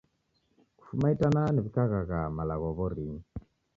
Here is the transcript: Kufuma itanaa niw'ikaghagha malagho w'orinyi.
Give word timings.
Kufuma 0.77 1.05
itanaa 1.15 1.49
niw'ikaghagha 1.51 2.19
malagho 2.37 2.67
w'orinyi. 2.77 3.19